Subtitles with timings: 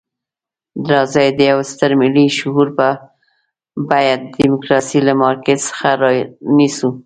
[0.91, 2.87] راځئ د یوه ستر ملي شعور په
[3.89, 6.89] بیه ډیموکراسي له مارکېټ څخه رانیسو.